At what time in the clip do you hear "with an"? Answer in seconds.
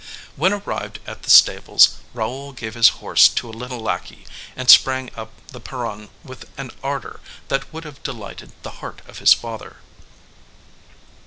6.23-6.71